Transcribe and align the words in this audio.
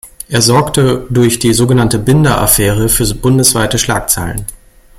Er 0.27 0.41
sorgte 0.41 1.05
durch 1.11 1.37
die 1.37 1.53
sogenannte 1.53 1.99
"Binder-Affäre" 1.99 2.89
für 2.89 3.05
bundesweite 3.13 3.77
Schlagzeilen. 3.77 4.47